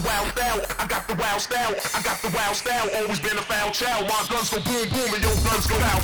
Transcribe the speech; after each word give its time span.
the 0.00 0.08
wild 0.08 0.28
style, 0.28 0.60
I 0.78 0.86
got 0.86 1.08
the 1.08 1.14
wild 1.14 1.40
style, 1.40 1.74
I 1.94 2.02
got 2.02 2.22
the 2.22 2.28
wild 2.30 2.56
style, 2.56 2.88
always 2.96 3.20
been 3.20 3.36
a 3.36 3.42
foul 3.42 3.70
child. 3.70 4.06
My 4.06 4.26
guns 4.30 4.50
go 4.50 4.60
boom 4.60 4.88
boom 4.90 5.14
and 5.14 5.22
your 5.22 5.34
guns 5.44 5.66
go 5.66 5.76
out. 5.76 5.98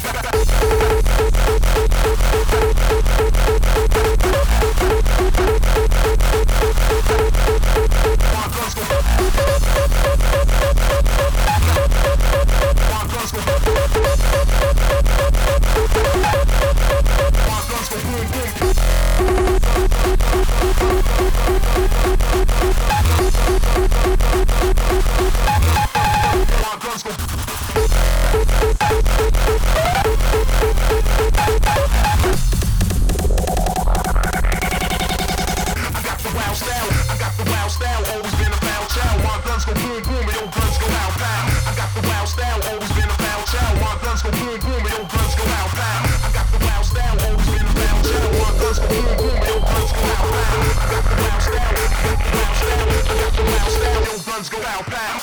pow 54.75 54.83
pow. 54.83 55.21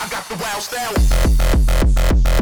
I 0.00 0.08
got 0.10 0.28
the 0.28 0.34
wow 0.42 0.58
style. 0.58 2.33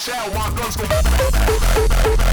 Ciao, 0.00 0.32
my 0.32 0.50
guns 0.56 0.76
go. 0.76 2.29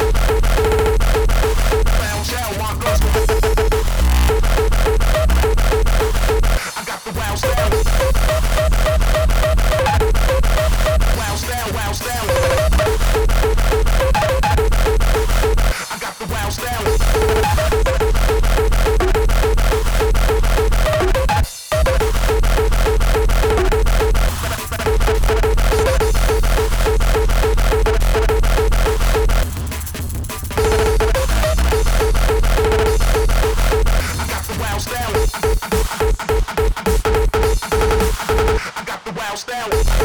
down. 39.58 39.97